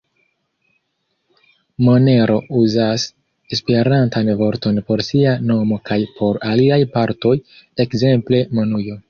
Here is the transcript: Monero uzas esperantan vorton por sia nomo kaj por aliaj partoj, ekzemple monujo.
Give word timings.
Monero 1.87 2.37
uzas 2.61 3.05
esperantan 3.57 4.33
vorton 4.41 4.81
por 4.89 5.05
sia 5.11 5.35
nomo 5.51 5.79
kaj 5.91 5.99
por 6.17 6.41
aliaj 6.55 6.83
partoj, 6.99 7.37
ekzemple 7.87 8.43
monujo. 8.61 8.99